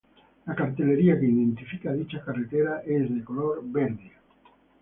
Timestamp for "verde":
3.63-4.09